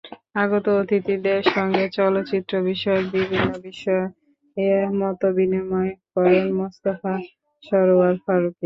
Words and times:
আগত 0.35 0.65
অতিথিদের 0.79 1.41
সঙ্গে 1.55 1.83
চলচ্চিত্র 1.97 2.53
বিষয়ক 2.69 3.05
বিভিন্ন 3.15 3.49
বিষয়ে 3.67 4.05
মতবিনিময় 4.99 5.91
করেন 6.13 6.45
মোস্তফা 6.59 7.13
সরওয়ার 7.63 8.15
ফারুকী। 8.23 8.57